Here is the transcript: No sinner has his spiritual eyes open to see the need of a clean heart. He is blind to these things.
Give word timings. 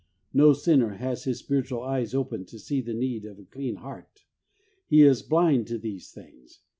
No 0.33 0.51
sinner 0.53 0.95
has 0.95 1.25
his 1.25 1.37
spiritual 1.37 1.83
eyes 1.83 2.15
open 2.15 2.45
to 2.45 2.57
see 2.57 2.81
the 2.81 2.95
need 2.95 3.23
of 3.23 3.37
a 3.37 3.45
clean 3.45 3.75
heart. 3.75 4.23
He 4.87 5.03
is 5.03 5.21
blind 5.21 5.67
to 5.67 5.77
these 5.77 6.11
things. 6.11 6.61